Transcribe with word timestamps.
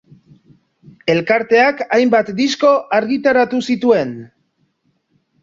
Elkarteak 1.13 1.83
hainbat 1.97 2.33
disko 2.41 2.73
argitaratu 3.01 3.61
zituen. 3.71 4.19